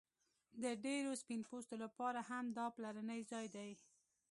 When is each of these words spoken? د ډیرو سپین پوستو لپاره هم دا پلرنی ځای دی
د 0.63 0.65
ډیرو 0.85 1.11
سپین 1.21 1.41
پوستو 1.49 1.75
لپاره 1.83 2.19
هم 2.29 2.45
دا 2.57 2.65
پلرنی 2.75 3.21
ځای 3.31 3.45
دی 3.55 3.71